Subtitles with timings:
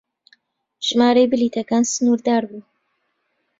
[0.87, 2.61] ژمارەی بلیتەکان سنوردار بوو.